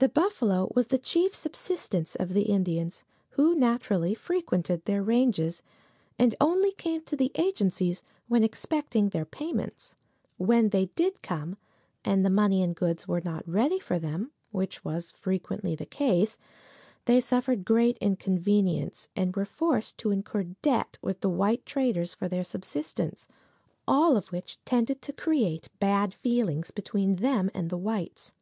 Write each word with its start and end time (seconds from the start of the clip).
The 0.00 0.08
buffalo 0.08 0.72
was 0.74 0.88
the 0.88 0.98
chief 0.98 1.36
subsistence 1.36 2.16
of 2.16 2.30
the 2.30 2.42
Indians, 2.50 3.04
who 3.38 3.54
naturally 3.54 4.12
frequented 4.12 4.84
their 4.86 5.04
ranges, 5.04 5.62
and 6.18 6.34
only 6.40 6.72
came 6.72 7.02
to 7.02 7.14
the 7.14 7.30
agencies 7.36 8.02
when 8.26 8.42
expecting 8.42 9.10
their 9.10 9.24
payments. 9.24 9.94
When 10.36 10.70
they 10.70 10.86
did 10.96 11.22
come, 11.22 11.58
and 12.04 12.24
the 12.24 12.28
money 12.28 12.60
and 12.60 12.74
goods 12.74 13.06
were 13.06 13.20
not 13.20 13.46
ready 13.48 13.78
for 13.78 14.00
them, 14.00 14.32
which 14.50 14.84
was 14.84 15.12
frequently 15.12 15.76
the 15.76 15.86
case, 15.86 16.38
they 17.04 17.20
suffered 17.20 17.64
great 17.64 17.96
inconvenience, 17.98 19.06
and 19.14 19.36
were 19.36 19.44
forced 19.44 19.96
to 19.98 20.10
incur 20.10 20.42
debt 20.42 20.98
with 21.00 21.20
the 21.20 21.30
white 21.30 21.64
traders 21.64 22.14
for 22.14 22.26
their 22.26 22.42
subsistence, 22.42 23.28
all 23.86 24.16
of 24.16 24.32
which 24.32 24.58
tended 24.64 25.00
to 25.02 25.12
create 25.12 25.68
bad 25.78 26.12
feelings 26.12 26.72
between 26.72 27.14
them 27.14 27.48
and 27.54 27.70
the 27.70 27.78
whites. 27.78 28.32